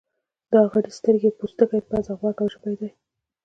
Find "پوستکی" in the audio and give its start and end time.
1.39-1.81